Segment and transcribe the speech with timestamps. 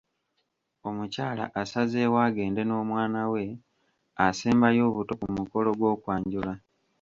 [0.87, 3.43] Omukyala asazeewo agende n'omwana we
[4.25, 6.53] asembayo obuto ku mukolo gw'okwanjula.